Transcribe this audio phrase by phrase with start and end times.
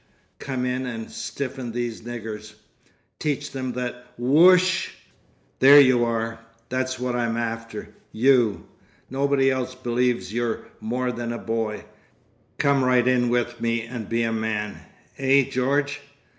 [0.39, 2.55] Come in and stiffen these niggers.
[3.19, 4.95] Teach them that wo oo oo oo osh.
[5.59, 6.39] There you are!
[6.69, 7.89] That's what I'm after.
[8.11, 8.65] You!
[9.11, 11.85] Nobody else believes you're more than a boy.
[12.57, 14.79] Come right in with me and be a man.
[15.19, 16.01] Eh, George?